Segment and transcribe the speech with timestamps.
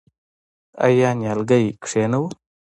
[0.85, 2.27] آیا نیالګی کینوو؟